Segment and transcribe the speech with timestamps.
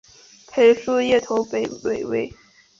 [0.47, 1.67] 裴叔业北投北
[2.05, 2.33] 魏。